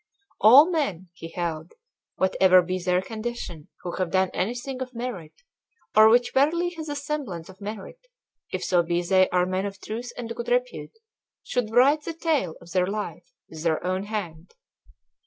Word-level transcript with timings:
"All 0.39 0.67
men," 0.71 1.09
he 1.13 1.29
held, 1.29 1.73
"whatever 2.15 2.63
be 2.63 2.79
their 2.79 3.03
condition, 3.03 3.67
who 3.83 3.97
have 3.97 4.09
done 4.09 4.31
anything 4.33 4.81
of 4.81 4.95
merit, 4.95 5.43
or 5.95 6.09
which 6.09 6.31
verily 6.33 6.69
has 6.71 6.89
a 6.89 6.95
semblance 6.95 7.49
of 7.49 7.61
merit, 7.61 8.07
if 8.51 8.63
so 8.63 8.81
be 8.81 9.03
they 9.03 9.29
are 9.29 9.45
men 9.45 9.67
of 9.67 9.79
truth 9.79 10.11
and 10.17 10.35
good 10.35 10.49
repute, 10.49 10.97
should 11.43 11.69
write 11.69 12.01
the 12.03 12.13
tale 12.13 12.55
of 12.61 12.71
their 12.71 12.87
life 12.87 13.31
with 13.47 13.61
their 13.61 13.85
own 13.85 14.05
hand." 14.05 14.55